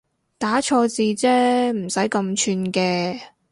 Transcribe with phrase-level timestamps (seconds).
[0.39, 3.21] 打錯字啫唔使咁串嘅